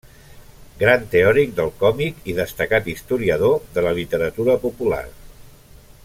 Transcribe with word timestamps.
Gran 0.83 1.03
teòric 1.11 1.51
del 1.59 1.69
còmic 1.83 2.25
i 2.33 2.35
destacat 2.39 2.89
historiador 2.95 3.61
de 3.77 3.87
la 3.89 3.95
literatura 4.01 4.57
popular. 4.69 5.03